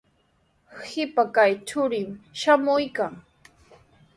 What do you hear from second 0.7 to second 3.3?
Qipa kaq churin shamuykan.